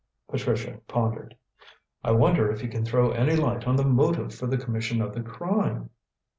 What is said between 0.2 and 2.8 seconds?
Patricia pondered. "I wonder if he